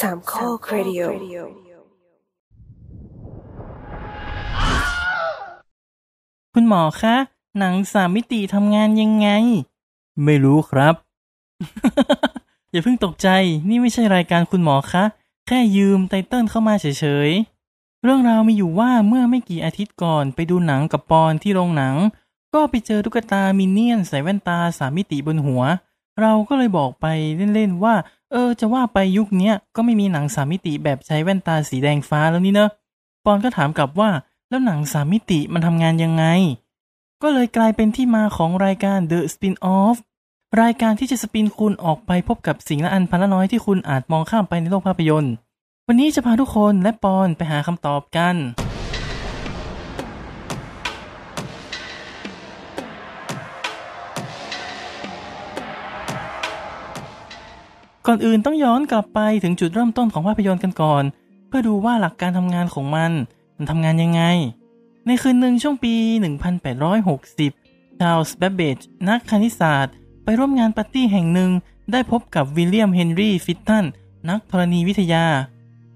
[0.00, 1.02] สามข้อครดิโอ
[6.54, 7.16] คุณหมอคะ
[7.58, 9.28] หนังสามมิติทำงานยังไง
[10.24, 10.94] ไม่รู้ครับ
[12.70, 13.28] อย่าเพิ่งตกใจ
[13.68, 15.04] นี่ไม่ใช่รายการคุณหมอคะ
[15.46, 16.86] แค่ยืมไตเติ้ลเข้ามาเฉ
[17.28, 21.96] ยๆ เรื่องราวมีอยู่ว่าเมื่อไม่กี่อาทิตย์ก่อนไปดูหนังกับปอนที่โรงหนัง
[22.54, 25.62] ก็ไปเจอตุ๊กตามินเนี่ยนใส่แว่นตาสามมิติบนหัว
[26.20, 27.06] เราก็เลยบอกไป
[27.54, 27.94] เล่นๆว่า
[28.32, 32.70] เออ จะว่าไปยุคเนี้ยก็ไม่มีหนังสามมิติแบบใช้แว่นตาสีแดงฟ้าแล้วนี่เนอะ
[33.24, 34.10] ปอนก็ถามกลับว่า
[34.48, 36.24] แล้วหนังสามมิติมันทำงานยังไง
[37.22, 39.96] ก็เลยกลายเป็นที่มาของรายการ The Spin-off
[40.62, 45.32] รายการที่จะสปินคุณออกไปพบกับสิ่งละอันพันละน้อยที่คุณอาจมองข้ามไปในโลกภาพยนตร์
[45.86, 48.36] วันนี้จะพาทุกคนและปอนไปหาคำตอบกัน
[58.10, 61.04] ก่อนอื่นต้องย้อนกลับไปถึงจุดเริ่มต้นของภาพยนตร์กันก่อน
[61.48, 63.12] เพื่อดูว่าหลักการทำงานของมัน
[63.56, 64.22] มันทำงานยังไง
[65.06, 65.94] ในคืนหนึ่งช่วงปี
[67.16, 68.78] 1860 ชาลส์แบบเบจ
[69.08, 71.50] นักคณิตศาสตร์ ไปร่วมงานปาร์ตี้แห่งหนึ่ง
[71.92, 73.84] ได้พบกับวิลเลียมเฮนรี่ฟิตตัน
[74.28, 75.26] นักธรณีวิทยา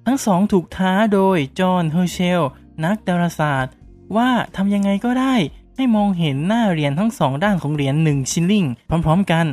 [0.07, 2.43] ทั้งสองถูกท้าโดยจอห์นเฮอร์เชล
[2.85, 3.75] นักดาราศาสตร์
[4.17, 5.35] ว่าทำยังไงก็ได้
[5.77, 9.47] ให้มองเห็นหน้าเหรียญทั้งสองด้านของเหรียญหนึ่งชิลลิงพร้อม ๆ กัน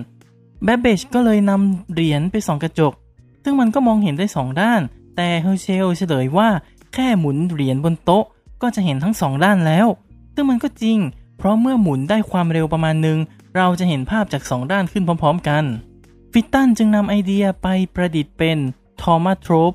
[0.63, 2.93] แบบเบจก็เลยนำเหรียญไปส่องกระจก
[3.43, 4.81] ซึ่งมันก็มองเห็นได้สองด้าน
[5.15, 6.49] แต่เฮอร์เชลเฉลยว่า
[6.93, 8.25] แค่หมุนเหรียญบนโต๊ะ
[8.61, 9.87] ก็จะเห็นทั้งสองด้านแล้ว
[10.33, 10.97] ซึ่งมันก็จริง
[11.37, 13.17] เพราะเมื่อหมุนได้ความเร็วประมาณหนึ่ง
[13.55, 15.63] เราจะเห็นภาพจากสองด้านขึ้นพร้อม ๆ กัน
[16.31, 18.57] ฟิตตันจึงนำไอเดียไปประดิษฐ์เป็น
[19.01, 19.73] thaumatrope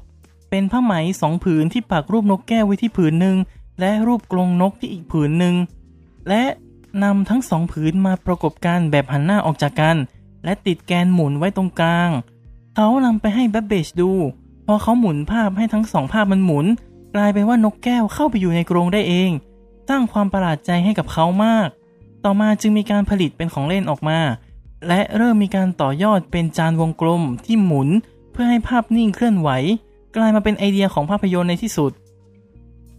[0.51, 3.37] เป็นผ้าไหมสองผืนที่ปักรูปนกแก้วไว้ที่ผืนหนึ่ง
[3.81, 5.55] และรูปกรงนกที่อีกผืนหนึ่ง
[6.29, 6.43] และ
[7.03, 9.97] นำทั้งสองผืนมาประกบกันแบบหันหน้าออกจากกัน
[10.45, 12.11] และติดแกนหมุนไว้ตรงกลาง
[12.75, 14.13] เขานำไปให้แบบบเบจดู
[14.67, 16.67] พอเขาหมุนภาพให้ทั้งสองภาพมันหมุน
[17.15, 19.31] กลายเป็นว่านกแก้วเข้าไปอยู่ในกรงได้เอง
[19.89, 21.69] สร้างความประหลาดใจให้กับเขามาก
[22.25, 24.19] ต่อมาจึงมีการผลิตเป็นของเล่นออกมา
[24.89, 27.89] และเริ่มมีการต่อยอดเป็นจานวงกลมที่หมุน
[28.33, 29.49] เพื่อให้ภาพนิ่งเคลื่อนไหว
[30.17, 31.93] กลายมาเป็นไอเดียของภาพยนตร์ในที่สุด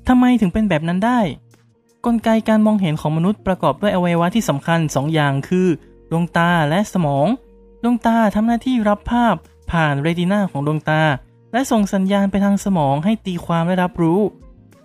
[0.08, 1.20] ทำไมถึงเป็นแบบนั้นได้
[2.06, 5.68] กลไกการมองเห็นของมนุษย์ประกอบด้วยอวัยวะที่สำคัญ2อย่างคือ
[6.12, 7.28] ดวงตาและสมอง
[7.84, 9.36] ดวงตาทำหน้าที่รับภาพ
[9.72, 11.02] ผ่านเรตินาของดวงตา
[11.54, 14.20] และส่งสัญญาณไปทางสมองให้ตีความและรับรู้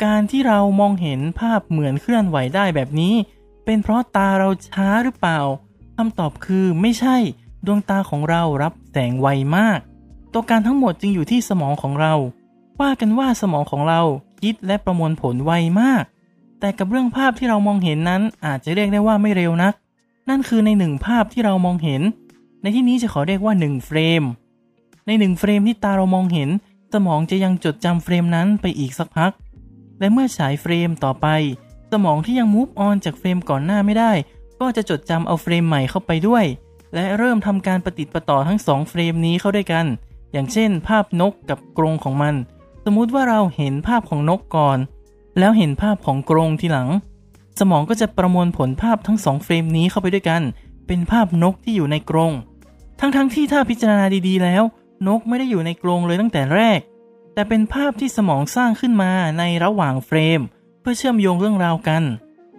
[0.05, 3.15] การที่เรามองเห็นภาพเหมือนเคลื่อนไหวได้แบบนี้
[3.65, 5.41] เป็นเพราะตาเราช้าหรือเปล่า
[5.97, 7.17] คำตอบคือไม่ใช่
[7.67, 9.79] ดวงตาของเรารับแสงไวมาก
[10.33, 12.15] ตัวการทั้งหมดจึงอยู่ที่สมองของเรา
[12.81, 14.01] ว่ากันว่าสมองของเรา
[14.43, 16.05] คิดและประมวลผลไวมาก
[16.61, 19.75] แต่กับเรื่องภาพที่เรามองเห็นนั้นอาจจะเรียกได้ว่าไม่เร็วนัก
[20.31, 22.03] นั่นคือในหนึ่งภาพที่เรามองเห็น
[22.63, 24.23] ในที่นี้จะขอเรียกว่า 1 เฟรม
[25.07, 26.51] ในหนึ่งเฟรมที่ตาเรามองเห็น
[26.93, 29.33] สมองจะยังจดจำเฟรมนั้นไปอีกสักพัก
[29.99, 31.27] และเมื่อฉายเฟรมต่อไป
[31.93, 34.13] สมองที่ยัง move on จากเฟรมก่อนหน้าไม่ได้
[34.61, 36.45] ก็จะจดจำเอาเฟรมใหม่เข้าไปด้วย
[36.95, 39.87] และเริ่มทำการประติดประต่อทั้งสองเฟรมนี้เข้าด้วยกัน
[40.33, 42.35] อย่างเช่น ภาพนกกับกรงของมัน
[42.85, 44.79] สมมุติว่าเราเห็นภาพของนกก่อน
[45.39, 46.89] แล้วเห็นภาพของกรงทีหลัง
[47.61, 50.43] สมองก็จะประมวลผลภาพทั้งสองเฟรมนี้เข้าไปด้วยกัน
[50.87, 52.33] เป็นภาพนกที่อยู่ในกรง
[53.01, 54.63] ทั้งๆทที่ถ้าพิจารณาดีๆ แล้ว
[55.07, 56.81] นกไม่ได้อยู่ในกรงเลยตั้งแต่แรก
[57.35, 60.41] แต่เป็นภาพที่สมองสร้างขึ้นมาในระหว่างเฟรม
[60.81, 62.03] เพื่อเชื่อมโยงเรื่องราวกัน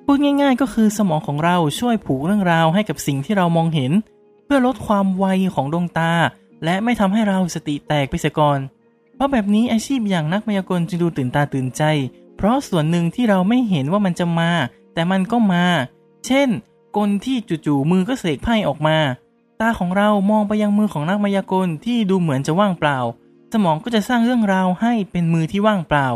[0.06, 3.92] พูดง่าย ๆ ก็คือสมองของเราช่วยผูกเรื่องราวให้กับสิ่งที่เรามองเห็น
[4.46, 5.26] เพื่อลดความไว
[5.56, 6.12] ของดวงตา
[6.64, 8.60] และไม่ทำให้เราสติแตกไปเสียก่อน
[9.16, 11.84] เพราะแบบนี้อาชีพอย่างนักมายากลจึงดูตื่นตาตื่นใจ
[12.38, 14.52] เพราะส่วนหนึ่งที่เราไม่เห็นว่ามันจะมา
[14.94, 15.66] แต่มันก็มา
[16.26, 16.50] เช่น
[16.98, 18.98] กลที่จู่ๆมือก็เสกไพ่ออกมา
[19.60, 22.98] ตาของเรามองไปยังมือของนักมายากลที่ดูเหมือนจะว่างเปล่า
[23.54, 26.08] สมองก็จะสร้างเรื่องราวให้เป็นมือที่ว่างเปล่า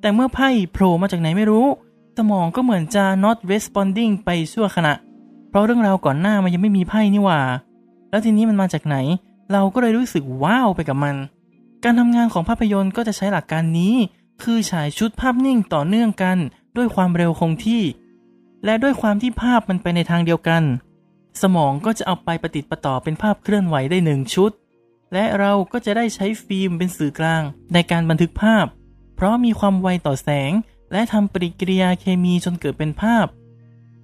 [0.00, 1.66] แต่เมื่อไพ่โผล่มาจากไหนไม่รู้
[2.18, 4.94] สมองก็เหมือนจะ not responding ไปชั่วขณะ
[5.48, 7.40] เพราะเรื่องราวก่อนหน้ามันยังไม่มีไพ่นี่หว่า
[8.10, 8.96] แล้วทีนี้มันมาจากไหน
[9.52, 11.16] เราก็เลยรู้สึกว้าวไปกับมัน
[11.84, 13.94] การทำงานของภาพยนตร์ก็จะใช้หลักการนี้
[14.42, 16.36] คือฉายชุดภาพนิ่งต่อเนื่องกัน
[16.76, 17.82] ด้วยความเร็วคงที่
[18.64, 20.62] และด้วยความที่ภาพมันไปในทางเดียวกัน
[21.42, 24.50] สมองก็จะเอาไปประติดประต่อเป็นภาพเคลื่อนไหวได้หนึ่งชุด
[25.12, 27.42] และเราก็จะได้ใช้ฟิล์มเป็นสื่อกลาง
[27.72, 28.66] ในการบันทึกภาพ
[29.16, 30.52] เพราะมีความไวต่อแสง
[30.92, 33.26] และทำปฏิกิริยาเคมีจนเกิดเป็นภาพ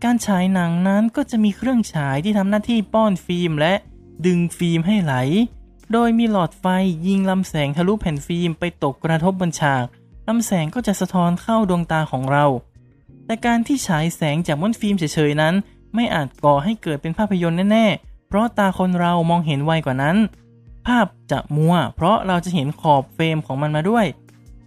[0.05, 3.75] การฉายหนังนั้นก็จะมีเครื่องฉายที่ทำหน้าที่ป้อนฟิล์มและ
[4.27, 5.15] ดึงฟิล์มให้ไหล
[5.93, 6.67] โดยมีหลอดไฟ
[7.07, 9.85] ยิงลำแสงทะลุแผ่นฟิล์มไปตกกระทบบนฉาก
[10.29, 12.45] ลำแสงก็จะสะท้อนเข้าดวงตาของเรา
[13.27, 15.55] แต่การที่ฉายแสงจากม้วนฟิล์มเฉยๆนั้น
[15.95, 20.17] ไม่อาจก่อให้เกิดเป็นภาพยนตร์แน่ๆ เพราะตาคนเรามองเห็นไวกว่านั้น
[20.87, 24.07] ภาพจะมัว เพราะเราจะเห็นขอบเฟรมของมันมาด้วย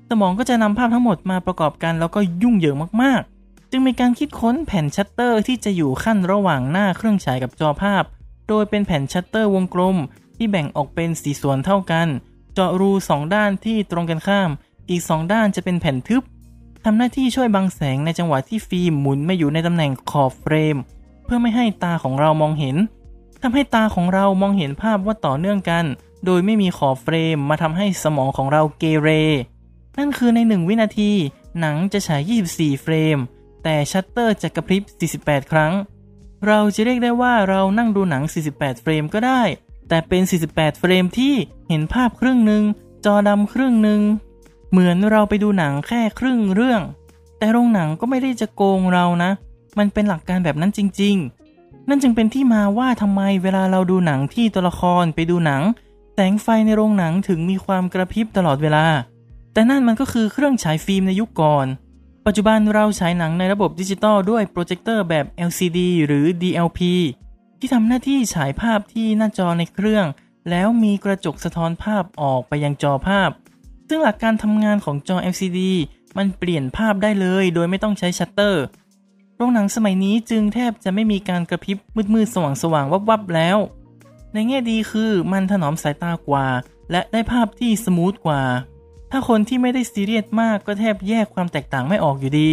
[0.10, 8.04] สมองก็จะนำภาพทั้งหมดมาประกอบกันแล้วก็ยุ่งเหยิงมากๆ จึงมีการคิดค้นแผ่นชัตเตอร์ที่จะอยู่คั่นระหว่างหน้าเครื่องฉายกับจอภาพ
[8.48, 9.98] โดยเป็นแผ่นชัตเตอร์วงกลม
[10.38, 12.08] ที่แบ่งออกเป็นสี่ส่วนเท่ากัน
[12.54, 14.50] เจาะรูสองด้านที่ตรงกันข้าม
[14.90, 16.24] อีกสองด้านจะเป็นแผ่นทึบ
[16.88, 20.76] ทำหน้าที่ช่วยบังแสงในจังหวะที่ฟิล์มหมุนไม่อยู่ในตำแหน่งขอบเฟรม
[21.24, 22.76] เพื่อไม่ให้ตาของเรามองเห็น
[23.42, 25.86] ทำให้ตาของเรามองเห็นภาพว่าต่อเนื่องกัน
[26.26, 29.10] โดยไม่มีขอบเฟรมมาทำให้สมองของเราเกเร
[29.98, 31.12] นั่นคือใน 1 วินาที
[31.60, 33.18] หนังจะฉาย 24 เฟรม
[33.64, 34.84] แต่ชัตเตอร์จะกระพริบ
[35.20, 35.74] 48 ครั้ง
[36.48, 38.24] เราจะเรียกได้ว่าเรานั่งดูหนัง
[38.54, 39.42] 48 เฟรมก็ได้
[39.90, 40.22] แต่เป็น
[40.52, 41.34] 48 เฟรมที่
[41.70, 42.64] เห็นภาพครึ่งหนึ่ง
[43.06, 44.02] จอดำครึ่งหนึ่ง
[44.72, 46.82] เหมือนเราไปดูหนังแค่ครึ่งเรื่อง
[47.38, 49.32] แต่โรงหนังก็ไม่ได้จะโกงเรานะ
[49.78, 51.16] มันเป็นหลักการแบบนั้นจริง
[51.54, 55.64] ๆ นั่นจึงเป็นที่มาว่าทำไมเวลาเราดูหนังที่ตัวละครไปดูหนัง
[56.14, 58.86] แสงไฟในโรงหนังถึงมีความกระพริบตลอดเวลา
[59.54, 61.68] แต่นั่นมันก็คือเครื่องฉายฟิล์มในยุคก่อน
[62.26, 66.80] ปัจจุบันเราฉายหนังในระบบดิจิตอลด้วยโปรเจคเตอร์แบบ LCD หรือ DLP
[67.60, 70.06] ที่ทำหน้าที่ฉายภาพที่หน้าจอในเครื่อง
[70.50, 73.30] แล้วมีกระจกสะท้อนภาพออกไปยังจอภาพ
[73.88, 75.60] ซึ่งหลักการทำงานของจอ LCD
[76.18, 78.64] มันเปลี่ยนภาพได้เลยโดยไม่ต้องใช้ชัตเตอร์
[79.36, 81.78] โรงหนังสมัยนี้จึงแทบจะไม่มีการกระพริบ
[82.14, 83.58] มืดๆ สว่างๆ วับๆ แล้ว
[84.34, 86.46] ในแง่ดีคือมันถนอมสายตากว่า
[86.92, 88.42] และได้ภาพที่ smooth กว่า
[89.12, 92.50] ถ้าคนที่ไม่ได้ซีเรียสมากก็แทบแยกความแตกต่างไม่ออกอยู่ดี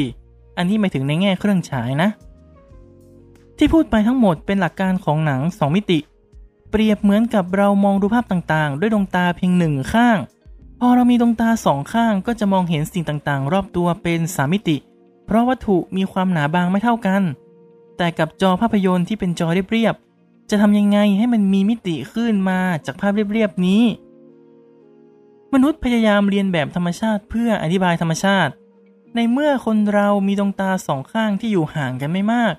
[0.56, 2.08] อันนี้หมายถึงในแง่เครื่องฉายนะ
[3.58, 5.98] ที่พูดไปทั้งหมดเป็นหลักการของหนัง 2 มิติ
[6.70, 10.18] เปรียบเหมือนกับเรามองดูภาพต่างๆ ด้วยดวงตาเพียงหนึ่งข้าง
[10.84, 14.76] พอเรามีดวงตาสองข้างก็จะมองเห็นสิ่งต่างๆ รอบตัวเป็นสามมิติ
[15.26, 17.22] เพราะวัตถุมีความหนาบางไม่เท่ากัน
[17.96, 23.82] แต่กับจอภาพยนตร์ที่เป็นจอเรียบๆจะทำยังไงให้มันมีมิติขึ้นมาจากภาพเรียบๆนี้
[25.52, 28.52] มนุษย์พยายามเรียนแบบธรรมชาติเพื่ออธิบายธรรมชาติ
[29.14, 32.54] ในเมื่อคนเรามีดวงตาสองข้างที่อยู่ห่างกันไม่มาก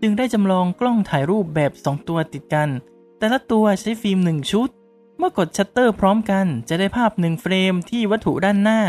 [0.00, 2.68] จึงได้จำลองกล้องถ่ายรูปแบบ2ตัวติดกัน
[3.18, 4.70] แต่ละตัวใช้ฟิล์ม1ชุด
[5.18, 8.80] เมื่อกดชัตเตอร์พร้อมกันจะได้ภาพ1เฟรมที่วัตถุด้านหน้า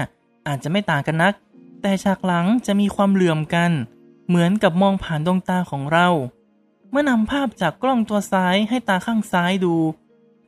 [0.47, 1.33] อาจจะไม่ต่างกันนัก
[1.81, 3.71] แต่ฉากหลังจะมีความเหลื่อมกัน
[4.27, 6.07] เหมือนกับมองผ่านดวงตาของเรา
[6.91, 9.75] เมื่อนำภาพจากกล้องตัวซ้ายให้ตาข้างซ้ายดู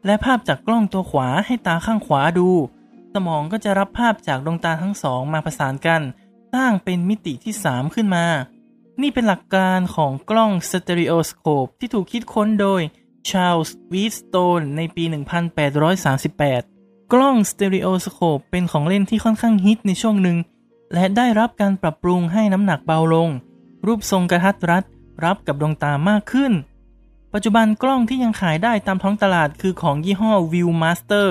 [0.06, 2.50] และภาพจากกล้องตัวขวาให้ตาข้างขวาดู
[3.14, 6.02] สมองก็จะรับภาพจากดวงตาทั้งสองมาประสานกัน
[6.54, 8.26] สร้างเป็นมิติที่ 3 ขึ้นมา
[9.02, 12.82] นี่เป็นหลักการของกล้อง stereoscope ที่ถูกคิดค้นโดย
[13.28, 15.04] Charles Wheatstone ในปี
[16.28, 20.38] 1838 กล้อง stereoscope เป็นของเล่นที่ค่อนข้างฮิตในช่วงหนึ่ง
[20.94, 23.30] และได้รับการปรับปรุงให้น้ำหนักเบาลง
[23.86, 24.84] รูปทรงกระทัดรัด
[25.26, 26.54] รับกับดวงตามากขึ้น
[27.34, 31.28] ปัจจุบันกล้องที่ยังขายได้ตามท้องตลาดคือของยี่ห้อ View-Master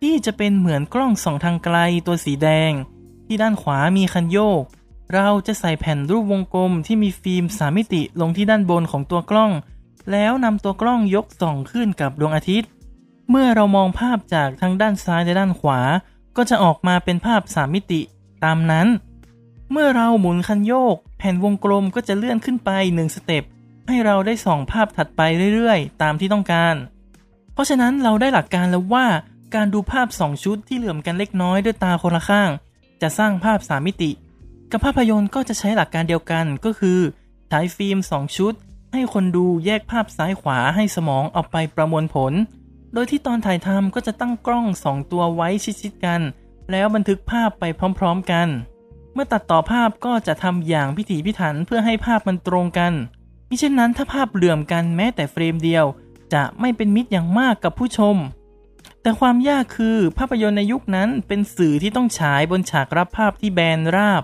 [0.00, 1.76] ที่จะเป็นเหมือนกล้องส่องทางไกล
[2.06, 2.72] ตัวสีแดง
[3.26, 4.62] ที่ด้านขวามีคันโยก
[5.14, 9.52] เราจะใส่แผ่นรูปวงกลมที่มีฟิล์มสามมิติลงที่ด้านบนของตัวกล้อง
[10.12, 12.70] แล้วนำตัวกล้องยกส่องขึ้นกับดวงอาทิตย์
[13.30, 15.80] เมื่อเรามองภาพจากทั้งด้านซ้ายและด้านขวา
[16.36, 18.00] ก็จะออกมาเป็นภาพสามมิติ
[18.44, 18.86] ตามนั้น
[19.72, 23.44] เมื่อเราหมุนคันโยก แผ่นวงกลมก็จะเลื่อนขึ้นไปหนึ่งสเต็ป
[23.88, 25.20] ให้เราได้ส่องภาพถัดไป
[25.54, 26.74] เรื่อยๆ ตามที่ต้องการ
[27.52, 29.06] เพราะฉะนั้นเราได้หลักการแล้วว่า
[29.54, 32.50] การดูภาพ 2 ชุดที่เหลื่อมกันเล็กน้อยด้วยตาคนละข้าง
[33.02, 34.10] จะสร้างภาพ 3 มิติ
[34.70, 36.98] กับภาพยนตร์ก็จะใช้หลักการเดียวกันก็คือ
[37.48, 38.54] ใช้ฟิล์ม 2 ชุด
[38.92, 42.32] ให้คนดูแยกภาพซ้ายขวาให้สมองเอาไปประมวลผล
[42.94, 45.48] โดยที่ตอนถ่ายทำก็จะตั้งกล้อง2ตัวไว้
[45.80, 46.20] ชิดๆกัน
[46.70, 47.64] แล้วบันทึกภาพไป
[47.98, 48.48] พร้อมๆกัน
[49.12, 52.92] เมื่อตัดต่อภาพก็จะทำอย่างพิถีพิถันเพื่อให้ภาพมันตรงกัน
[53.48, 55.84] มิเช่นนั้นถ้าภาพเหลื่อมกันแม้แต่เฟรมเดียว
[56.34, 58.16] จะไม่เป็นมิตรอย่างมากกับผู้ชม
[59.02, 64.22] แต่ความยากคือภาพยนตร์ในยุคนั้นเป็นสื่อที่ต้องฉายบนฉากรับภาพที่แบนราบ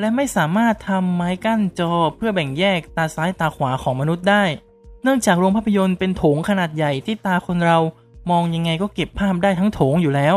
[0.00, 4.44] และไม่สามารถทำไม้กั้นจอเพื่อแบ่งแยกตาซ้ายตาขวาของมนุษย์ได้
[5.02, 7.78] เนื่องจากโรงภาพยนตร์เป็นโถงขนาดใหญ่ที่ตาคนเรา
[8.30, 10.36] มองยังไงก็เก็บภาพได้ทั้งโถงอยู่แล้ว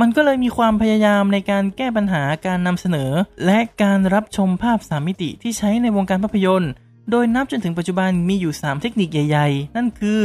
[0.00, 3.10] มันก็เลยมีความพยายามในการแก้ปัญหาการนำเสนอ
[3.46, 6.72] และการรับชมภาพสามมิติที่ใช้ในวงการภาพยนตร์
[7.10, 10.20] โดยนับจนถึงปัจจุบันมีอยู่ 3 เทคนิคใหญ่ ๆ นั่นคือ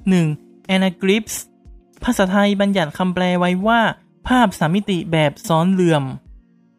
[0.00, 0.72] 1.
[0.74, 1.36] Anaglyphs
[2.04, 3.80] ภาษาไทยบัญญัติคำแปลไว้ว่า
[4.28, 6.04] ภาพสามมิติแบบซ้อนเหลื่อม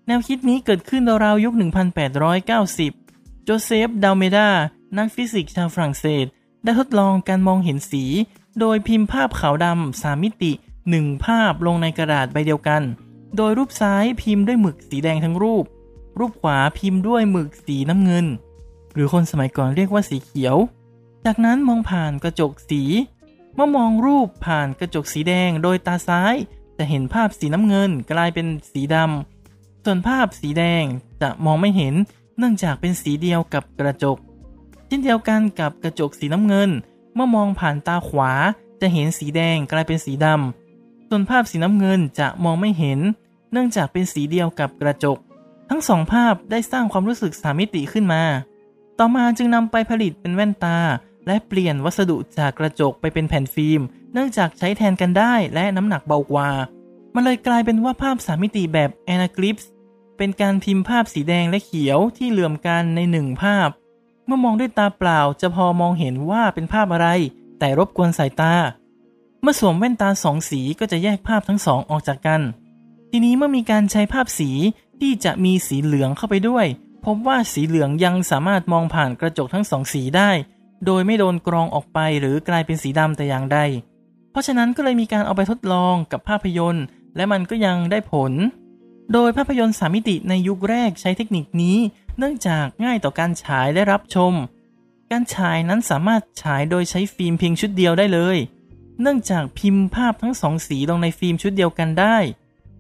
[0.08, 1.54] แนวคิดนี้เกิดขึ้นราวๆยุค
[2.70, 4.50] 1890 โจเซฟ ดาลเมดา
[4.98, 6.26] นักฟิสิกส์ชาวฝรั่งเศส
[6.64, 8.04] ได้ทดลองการมองเห็นสี
[8.60, 10.52] โดยพิมพ์ภาพขาวดำสามมิติ
[10.90, 12.82] 1ภาพลงในกระดาษใบเดียวกัน
[13.38, 15.66] โดยรูปซ้ายพิมพ์ด้วยหมึกสีแดงทั้งรูป
[16.20, 18.26] รูปขวาพิมพ์ด้วยหมึกสีน้ำเงิน
[18.94, 20.58] หรือคนสมัยก่อนเรียกว่าสีเขียว
[21.26, 22.82] จากนั้นมองผ่านกระจกสี
[23.56, 26.36] เมื่อมองรูปผ่านกระจกสีแดงโดยตาซ้าย
[26.78, 29.33] จะเห็นภาพสีน้ำเงินกลายเป็นสีดำ
[29.84, 30.84] ส่วนภาพสีแดง
[31.22, 31.94] จะมองไม่เห็น
[32.38, 34.18] เนื่องจากเป็นสีเดียวกับกระจก
[34.88, 36.70] เช่นเดียวกันกับกระจกสีน้ำเงิน
[37.16, 38.32] เมื่อมองผ่านตาขวา
[38.82, 43.00] จะเห็นสีแดงกลายเป็นสีดำ ส่วนภาพสีน้ำเงินจะมองไม่เห็น
[43.52, 45.18] เนื่องจากเป็นสีเดียวกับกระจก
[45.70, 48.24] ทั้งสองภาพได้สร้างความรู้สึกสามมิติขึ้นมา
[49.00, 50.78] ต่อมาจึงนำไปผลิตเป็นแว่นตา
[51.28, 53.82] และเปลี่ยนวัสดุจากกระจกไปเป็นแผ่นฟิล์ม
[54.14, 56.50] เนื่องจากใช้แทนกันได้และน้ำหนักเบากว่า
[57.16, 59.66] มันเลยกลายเป็นว่าภาพสามมิติแบบ Anaglyphs
[60.18, 63.70] เป็นการพิมพ์ภาพสีแดงและเขียวที่เหลื่อมกันในหนึ่งภาพ
[64.26, 67.08] เมื่อมองด้วยตาเปล่าจะพอมองเห็นว่าเป็นภาพอะไร
[67.60, 68.54] แต่รบกวนสายตา
[69.42, 72.42] เมื่อสวมแว่นตาสองสีก็จะแยกภาพทั้งสองออกจากกัน
[73.12, 74.50] ทีนี้เมื่อมีการใช้ภาพสี
[75.00, 76.66] ที่จะมีสีเหลืองเข้าไปด้วย
[77.06, 80.32] พบว่าสีเหลืองยังสามารถมองผ่านกระจกทั้งสองสีได้
[80.86, 83.60] โดยไม่โดนกรองออกไปหรือกลายเป็นสีดำแต่อย่างใด
[84.32, 88.32] เพราะฉะนั้นก็เลยมีการเอาไปทดลองกับภาพยนตร์ และมันก็ยังได้ผล
[89.12, 91.78] โดยภาพยนตร์สามมิติในยุคแรกใช้เทคนิคนี้
[92.18, 94.34] เนื่องจากง่ายต่อการฉายและรับชม
[95.12, 98.38] การฉายนั้นสามารถฉายโดยใช้ฟิล์มเพียงชุดเดียวได้เลย
[99.02, 102.18] เนื่องจากพิมพ์ภาพทั้งสองสีลงในฟิล์มชุดเดียวกันได้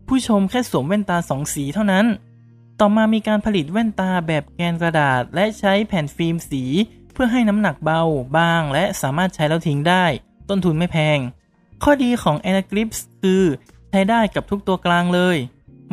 [0.08, 2.06] ผู้ชมแค่สวมแว่นตาสองสีเท่านั้น
[2.80, 6.64] ต่อมามีการผลิตแว่นตาแบบแกนกระดาษ และใช้แผ่นฟิล์มสี
[7.14, 8.02] เพื่อให้น้ำหนักเบา
[8.38, 10.06] บาง และสามารถใช้แล้วทิ้งได้
[10.50, 11.20] ต้นทุนไม่แพง
[11.84, 13.44] ข้อดีของ Anaglyphs คือ
[13.90, 15.38] ใช้ได้กับทุกตัวกลางเลย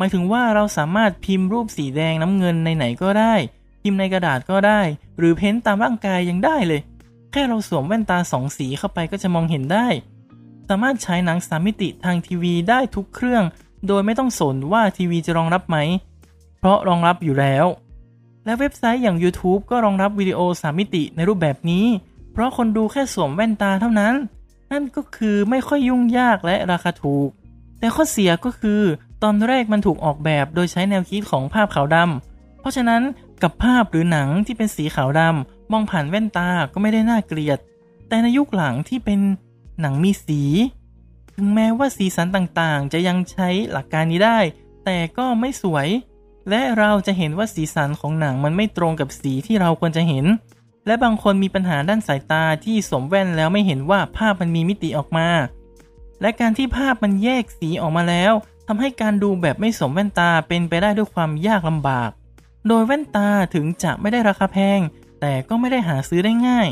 [0.01, 3.33] มายถึงว่าเราสามารถพิมพ์รูปสีแดงน้ำเงินในไหนก็ได้
[3.81, 4.81] พิมพ์ในกระดาษก็ได้
[5.17, 6.81] หรือเพ้นตามร่างกายยังได้เลย
[7.31, 9.87] แค่เราสวมแว่นตาสองสีเข้าไปก็จะมองเห็นได้
[10.69, 13.43] สามารถฉายหนังสามมิติทางทีวีได้ทุกเครื่อง
[13.87, 15.77] โดยไม่ต้องสนว่าทีวีจะรองรับไหม
[16.59, 17.65] เพราะรองรับอยู่แล้ว
[18.45, 21.85] และเว็บไซต์อย่าง YouTube ก็รองรับวิดีโอสามมิติในรูปแบบนี้
[22.31, 24.13] เพราะคนดูแค่สวมแว่นตาเท่านั้น
[24.71, 27.29] นั่นก็คือไม่ค่อยยุ่งยากและราคาถูก
[27.79, 28.81] แต่ข้อเสียก็คือ
[29.23, 33.01] ตอนแรกมันถูกออกแบบโดยใช้แนวคิดของภาพขาวดำ เพราะฉะนั้น
[33.43, 37.59] กับภาพหรือหนังที่เป็นสีขาวดำมองผ่านแว่นตาก็ไม่ได้น่าเกลียด
[38.07, 39.19] แต่ในยุคหลังที่เป็น
[39.81, 40.41] หนังมีสี
[41.33, 44.39] ถึงแม้ว่าสีสันต่างๆ จะยังใช้หลักการนี้ได้
[44.85, 45.87] แต่ก็ไม่สวย
[46.49, 50.25] และเราจะเห็นว่าสีสันของหนังมันไม่ตรงกับสีที่เราควรจะเห็น
[50.87, 55.27] และบางคนมีปัญหาด้านสายตาที่สวมแว่นแล้วไม่เห็นว่าภาพมันมีมิติออกมา
[56.21, 58.33] และการที่ภาพมันแยกสีออกมาแล้ว
[58.73, 62.09] ทำให้การดูแบบไม่สวมแว่นตาเป็นไปได้ด้วยความยากลำบาก
[62.67, 64.79] โดยแว่นตาถึงจะไม่ได้ราคาแพง
[65.21, 66.67] แต่ก็ไม่ได้หาซื้อได้ง่าย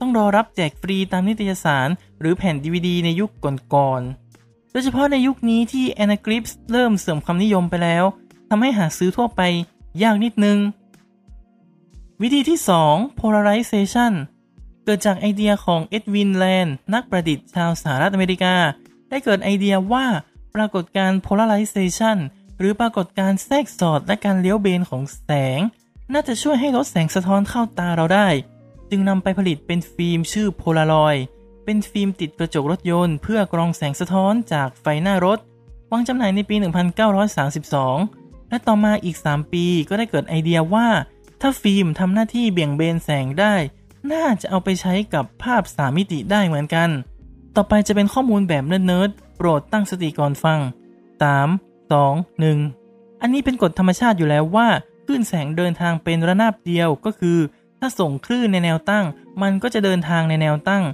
[0.00, 1.88] ต้องรอรับแจกฟรีตามนิตยสาร
[2.20, 3.30] หรือแผ่น DVD ในยุค
[3.74, 8.04] ก่อนๆ โดยเฉพาะในยุคนี้ที่ Anaglyphs เริ่มเสื่อมความนิยมไปแล้ว
[8.48, 9.40] ทำให้หาซื้อทั่วไป
[10.02, 10.58] ยากนิดนึง
[12.22, 12.58] วิธีที่
[12.88, 14.12] 2 polarization
[14.84, 18.54] เกิดจากไอเดียของเอ็ดวินแลนด์นักประดิษฐ์ชาวสหรัฐอเมริกา
[19.08, 20.06] ได้เกิดไอเดียว่า
[20.60, 22.18] ปรากฏการ polarization
[22.58, 25.60] หรือปรากฏการแทรกสอดและการเลี้ยวเบนของแสง
[26.12, 28.28] น่าจะช่วยให้ลดแสงสะท้อนเข้าตาเราได้
[28.90, 31.16] จึงนำไปผลิตเป็นฟิล์มชื่อโพลารอยด์
[31.64, 35.38] เป็นฟิล์มติดกระจกรถยนต์เพื่อกรองแสงสะท้อนจากไฟหน้ารถ
[35.92, 36.56] วางจำหน่ายในปี
[37.72, 40.88] 1932 และต่อมาอีก 3 ปีก็ได้เกิดไอเดียว่า
[41.40, 43.54] ถ้าฟิล์มทำหน้าที่เบี่ยงเบนแสงได้
[44.12, 46.88] น่าจะเอาไปใช้กับภาพสามมิติได้เหมือนกัน
[47.56, 50.60] ต่อไปจะเป็นข้อมูลแบบเนิร์ด โปรดตั้งสติก่อนฟัง
[51.20, 54.68] 3 2 1 อันนี้เป็นกฎธรรมชาติอยู่แล้วว่า
[55.04, 57.38] คลื่นแสงเดินทางเป็นระนาบเดียวก็คือ
[57.78, 59.04] ถ้าส่งคลื่นในแนวตั้ง
[59.42, 60.84] มันก็จะเดินทางในแนวตั้ง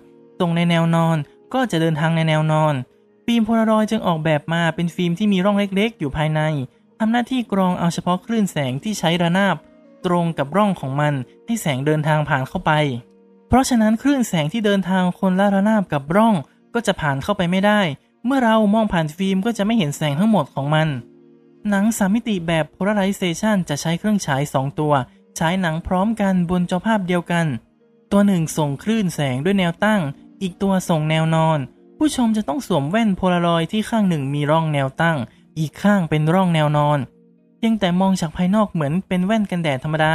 [0.40, 1.16] ส่งในแนวนอน
[1.54, 2.75] ก็จะเดินทางในแนวนอน
[3.25, 6.40] ฟิล์มโพลารอยด์จึงออกแบบมาเป็นฟิล์มที่มีร่องเล็กๆ อยู่ภายใน
[6.99, 9.56] ทำหน้าที่กรองเอาเฉพาะคลื่นแสงที่ใช้ระนาบ
[10.06, 11.14] ตรงกับร่องของมัน
[11.47, 12.73] ให้แสงเดินทางผ่านเข้าไป
[13.49, 16.35] เพราะฉะนั้นคลื่นแสงที่เดินทางคนละระนาบกับร่อง
[16.75, 17.80] ก็จะผ่านเข้าไปไม่ได้
[18.27, 20.89] เมื่อเรามองผ่านฟิล์มก็จะไม่เห็นแสงทั้งหมดของมัน
[21.69, 24.93] หนังสามมิติแบบ polarization จะใช้เครื่องฉาย 2 ตัว
[25.39, 27.47] ฉายหนังพร้อมกันบนจอภาพเดียวกัน
[28.12, 30.00] ตัวหนึ่งส่งคลื่นแสงด้วยแนวตั้ง
[30.43, 31.59] อีกตัวส่งแนวนอน
[31.99, 35.17] ผู้ชมจะต้องสวมแว่นโพลารอยด์ที่ข้างหนึ่งมีร่องแนวตั้ง
[35.59, 36.99] อีกข้างเป็นร่องแนวนอน
[37.57, 40.15] เพียงแต่มองจากภายนอกเหมือนเป็นแว่นกันแดดธรรมดา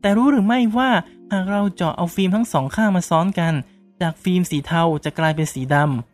[0.00, 0.90] แต่รู้หรือไม่ว่า
[1.32, 3.54] หากเราเจาะเอาฟิล์มทั้งสองข้างมาซ้อนกัน
[4.00, 6.13] จากฟิล์มสีเทาจะกลายเป็นสีดำ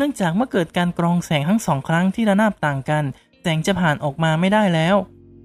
[0.00, 3.04] เนื่องจากเมื่อเกิดการกรองแสงทั้งสองครั้งที่ระนาบต่างกัน
[3.40, 4.96] แสงจะผ่านออกมาไม่ได้แล้ว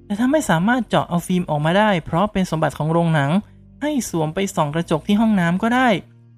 [0.05, 3.31] แต่ถ้าไม่สามารถเจาะเอาฟิล์มออกมาได้ เพราะเป็นสมบัติของโรงหนัง
[3.81, 5.89] ให้สวมไปส่องกระจกที่ห้องน้ำก็ได้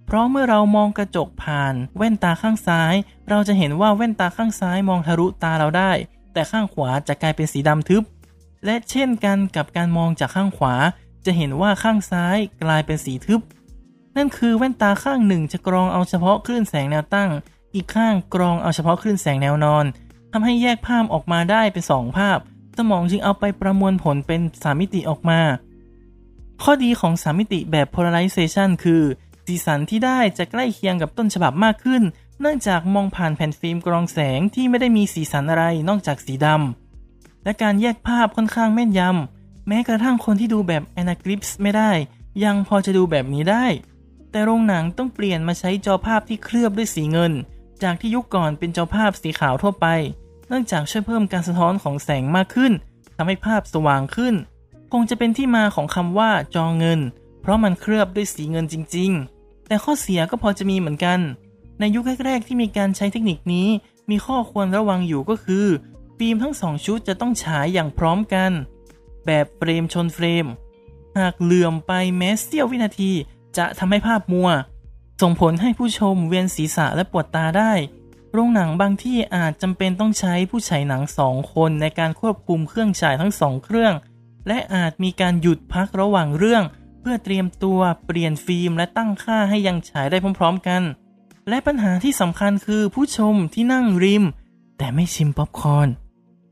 [0.05, 2.93] เพราะเมื่อเรามองกระจกผ่าน แว่นตาข้างซ้าย
[3.29, 5.91] เราจะเห็นว่าแว่นตาข้างซ้ายมองทะลุตาเราได้
[6.33, 8.03] แต่ข้างขวาจะกลายเป็นสีดำทึบ
[8.65, 10.75] และเช่นกันกับการมองจากข้างขวา
[11.25, 13.57] จะเห็นว่าข้างซ้ายกลายเป็นสีทึบน
[14.17, 17.29] นั่นคือแว่นตาข้างหนึ่งจะกรองเอาเฉพาะคลื่นแสงแนวตั้ง
[17.77, 19.85] อีกข้างกรองเอาเฉพาะคลื่นแสงแนวนอน
[20.31, 22.39] ทำให้แยกภาพออกมาได้เป็นสองภาพ
[22.77, 25.41] สมองจึงเอาไปประมวลผลเป็นสามมิติออกมา
[26.63, 29.03] ข้อดีของสามมิติแบบ polarization คือ
[29.45, 32.03] สีสันที่ได้จะใกล้เคียงกับต้นฉบับมากขึ้น
[32.41, 41.91] เนื่องจากมองผ่านแผ่นฟิล์มกรองแสงที่ไม่ได้มีสีสันอะไรนอกจากสีดำและการแยกภาพค่อนข้างแม่นยำแม้กระทั่งคนที่ดูแบบ Anaglyphs ไม่ได้
[42.43, 43.65] ยังพอจะดูแบบนี้ได้
[44.31, 47.33] แต่โรงหนังต้องเปลี่ยนมาใช้จอภาพที่เคลือบด้วยสีเงิน
[47.83, 49.87] จากที่ยุคก่อนเป็นจอภาพสีขาวทั่วไป
[50.47, 52.73] เนื่องจากช่วยเพิ่มการสะท้อนของแสงมากขึ้น
[53.15, 54.35] ทำให้ภาพสว่างขึ้น
[54.91, 56.99] คงจะเป็นที่มาของคำว่าจอเงิน
[57.41, 61.19] เพราะมันเคลือบด้วยสีเงินจริง ๆ แต่ข้อเสียก็พอจะมีเหมือนกัน
[61.79, 63.67] ในยุคแรก ๆ ที่มีการใช้เทคนิคนี้
[64.09, 65.65] มีข้อควรระวังอยู่ก็คือ
[66.17, 68.51] ฟิล์มทั้งสองชุดจะต้องฉายอย่างพร้อมกัน
[69.25, 70.45] แบบเฟรมชนเฟรม
[71.19, 73.11] หากเหลื่อมไปแม้เสี้ยววินาที
[73.57, 74.49] จะทำให้ภาพมัว
[75.21, 77.73] ส่งผลให้ผู้ชมเวียนศีรษะและปวดตาได้
[78.31, 83.93] โรงหนังบางที่อาจจำเป็นต้องใช้ผู้ฉายหนังสองคนในการควบคุมเครื่องฉายทั้งสองเครื่อง
[84.47, 86.63] และอาจมีการหยุดพักระหว่างเรื่อง
[87.01, 90.81] เพื่อเตรียมตัวเปลี่ยนฟิล์มและตั้งค่าให้ยังฉายได้พร้อม ๆ กัน
[91.49, 94.23] และปัญหาที่สำคัญคือผู้ชมที่นั่งริม
[94.77, 95.89] แต่ไม่ชิมป๊อปคอร์น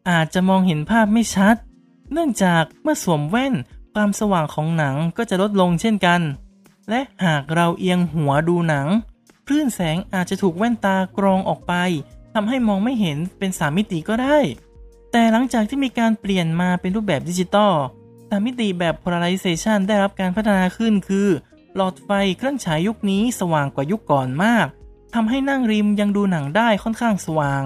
[0.09, 1.55] อาจจะมองเห็นภาพไม่ชัด
[2.11, 3.53] เนื่องจากเมื่อสวมแว่น
[3.93, 6.21] ความสว่างของหนังก็จะลดลงเช่นกัน
[6.89, 8.87] และหากเราเอียงหัวดูหนัง
[9.47, 11.73] คลื่นแสงอาจจะถูกแว่นตากรองออกไป
[12.33, 14.37] ทำให้มองไม่เห็นเป็นสามมิติก็ได้
[15.11, 17.73] แต่หลังจากที่มีการเปลี่ยนมาเป็นรูปแบบดิจิตอล
[18.29, 21.27] สามมิติแบบ polarization ได้รับการพัฒนาขึ้นคือ
[21.75, 24.67] หลอดไฟเครื่องฉายยุคนี้สว่างกว่ายุคก่อนมาก
[25.13, 27.63] ทำให้นั่งริมยังดูหนังได้ค่อนข้างสว่าง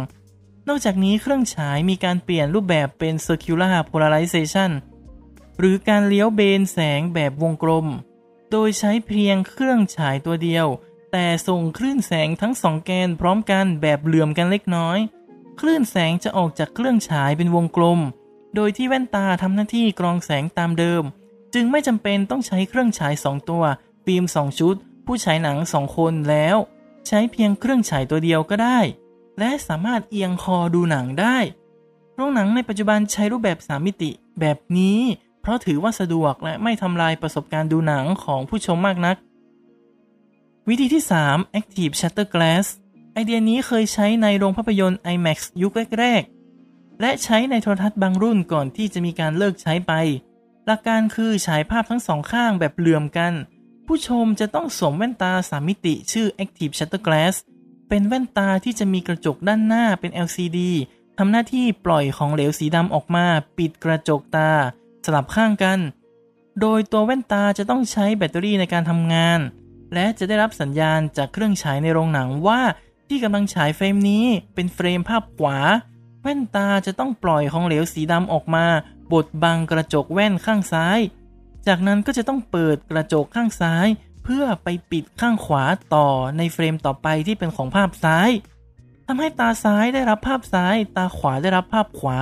[0.68, 4.72] นอกจากนี้เครื่องฉายมีการเปลี่ยนรูปแบบเป็น circular polarization
[5.60, 7.88] หรือการเลี้ยวเบนแสงแบบวงกลม
[8.52, 10.68] โดยใช้เพียงเครื่องฉายตัวเดียว
[11.12, 15.00] แต่ส่งคลื่นแสงทั้งสองแกนพร้อมกันแบบเหลื่อมกันเล็กน้อย
[15.60, 18.00] คลื่นแสงจะออกจากเครื่องฉายเป็นวงกลม
[18.56, 21.04] โดยที่แว่นตาทำหน้าที่กรองแสงตามเดิม
[21.54, 23.64] จึงไม่จำเป็นต้องใช้เครื่องฉาย2ตัว
[24.06, 26.58] ฟิล์ม2ชุด ผู้ฉายหนัง2คนแล้ว
[27.08, 28.80] ใช้เพียงเครื่องฉายตัวเดียวก็ได้
[29.40, 31.38] และสามารถเอียงคอดูหนังได้
[32.16, 35.00] โรงหนังในปัจจุบันใช้รูปแบบ3มิติแบบนี้
[35.50, 39.18] ราะถือว่าสะดวกและไม่ทำลายประสบการณ์ดูหนังของผู้ชมมากนัก
[40.70, 42.66] วิธีที่ 3 Active Shutter Glass
[43.14, 46.24] ไอเดียนี้เคยใช้ในโรงภาพยนตร์ IMAX ยุคแรก
[47.02, 49.94] และใช้ในโทรทัศน์บางรุ่นก่อนที่จะมีการเลิกใช้ไป
[50.66, 53.34] หลักการคือฉายภาพทั้งสองข้างแบบเหลื่อมกัน
[53.88, 57.36] ผู้ชมจะต้องสวมแว่นตาสามมิติ ชื่อ Active Shutter Glass
[57.90, 60.60] เป็นแว่นตาที่จะมีกระจกด้านหน้าเป็น LCD
[61.18, 63.26] ทำหน้าที่ปล่อยของเหลวสีดำออกมา
[63.58, 64.52] ปิดกระจกตา
[65.06, 65.80] สลับข้างกัน
[66.62, 69.40] โดยตัวแว่นตาจะต้องใช้แบตเตอรี่ในการทำงาน
[69.94, 72.62] และจะได้รับสัญญาณจากเครื่องฉายในโรงหนังว่า
[73.08, 75.58] ที่กำลังฉายเฟรมนี้เป็นเฟรมภาพขวา
[76.22, 78.66] แว่นตาจะต้องปล่อยของเหลวสีดำออกมา
[79.14, 81.00] บดบังกระจกแว่นข้างซ้าย
[81.68, 83.88] จากนั้นก็จะต้องเปิดกระจกข้างซ้าย
[84.24, 85.64] เพื่อไปปิดข้างขวา
[85.96, 86.08] ต่อ
[86.38, 88.30] ในเฟรมต่อไปที่เป็นของภาพซ้าย
[89.08, 92.18] ทำให้ตาซ้ายได้รับภาพซ้าย ตาขวาได้รับภาพขวา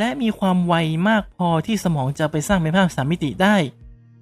[0.00, 0.74] และมีความไว
[1.08, 3.56] มากพอที่สมองจะไปสร้างเป็นภาพสามมิติได้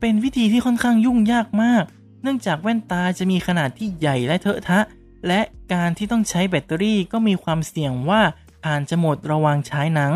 [0.01, 1.85] เป็นวิธีที่ค่อนข้างยุ่งยากมาก
[2.23, 4.81] เนื่องจากแว่นตาจะมีขนาดที่ใหญ่และเทอะทะ
[5.27, 5.41] และ
[5.73, 8.23] การที่ต้องใช้แบตเตอรี่ก็มีความเสี่ยงว่า
[8.67, 10.13] อ่านจะหมดระวังฉายหนัง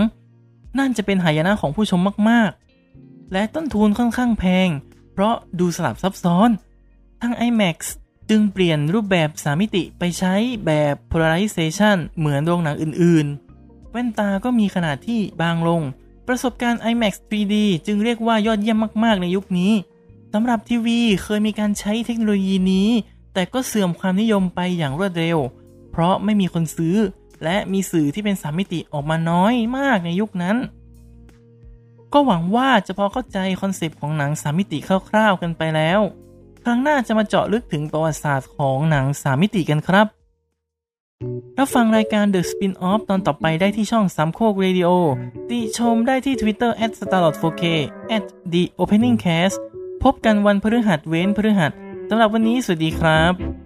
[0.78, 4.68] นั่นจะเป็นหายนะของผู้ชมมากๆ และต้นทุนค่อนข้างแพง
[5.12, 6.50] เพราะดูสลับซับซ้อน
[7.22, 7.76] ทาง IMAX
[8.30, 10.34] จึงเปลี่ยนรูปแบบสามิติไปใช้
[10.66, 13.51] แบบ polarization เหมือนโรงหนังอื่นๆ
[13.92, 15.82] แว่นตาก็มีขนาดที่บางลง
[16.28, 17.54] ประสบการณ์ IMAX 3D
[17.86, 19.72] จึงเรียกว่ายอดเยี่ยมมาก ๆ ในยุคนี้
[20.32, 22.88] สำหรับทีวีเคยมีการใช้เทคโนโลยีนี้
[23.34, 25.38] แต่ก็เสื่อมความนิยมไปอย่างรวดเร็ว
[25.90, 26.96] เพราะไม่มีคนซื้อ
[27.44, 30.56] และมีสื่อที่เป็นสามมิติออกมาน้อยมากในยุคนั้น
[32.12, 34.78] ก็หวังว่าจะพอเข้าใจคอนเซปต์ของหนังสามมิติ
[35.08, 36.00] คร่าวๆกันไปแล้ว
[36.64, 40.06] ครั้งหน้าจะมาเจาะลึกถึงประวัติศาสตร์ของหนังสามมิติกันครับ
[41.58, 44.88] รับฟังรายการ The Spin-off ตอนต่อไปได้ที่ช่องสามโคกเรดิโอ
[45.50, 47.64] ติชมได้ที่ Twitter at starlord4k
[48.16, 49.56] at the opening cast
[50.02, 51.72] พบกันวันพฤหัสเว้นพฤหัส
[52.08, 53.61] สำหรับวันนี้สวัสดีครับ